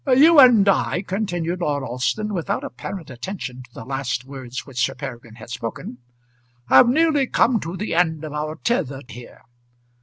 [0.07, 4.95] "You and I," continued Lord Alston, without apparent attention to the last words which Sir
[4.95, 5.99] Peregrine had spoken,
[6.69, 9.43] "have nearly come to the end of our tether here.